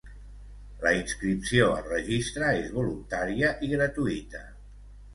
La 0.85 0.93
inscripció 0.99 1.69
al 1.75 1.85
Registre 1.91 2.49
és 2.65 2.75
voluntària 2.81 3.55
i 3.69 3.75
gratuïta. 3.79 4.47